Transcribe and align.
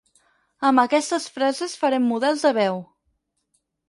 Amb 0.69 0.81
aquestes 0.83 1.27
frases 1.35 1.75
farem 1.81 2.07
models 2.13 2.47
de 2.47 2.53
veu. 2.59 2.81